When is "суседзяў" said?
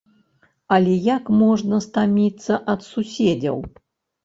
2.91-3.57